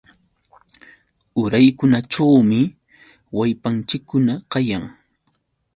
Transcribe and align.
Uraykunaćhuumi 1.41 2.59
wallpanchikkuna 3.37 4.33
kayan. 4.51 4.83